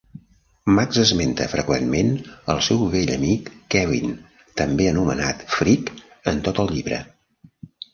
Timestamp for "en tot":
6.35-6.67